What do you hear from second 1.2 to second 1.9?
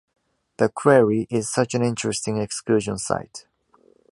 is such an